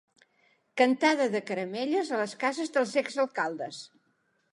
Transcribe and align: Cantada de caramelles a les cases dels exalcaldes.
Cantada 0.81 1.27
de 1.35 1.41
caramelles 1.49 2.09
a 2.15 2.19
les 2.21 2.33
cases 2.45 2.73
dels 2.79 2.95
exalcaldes. 3.03 3.83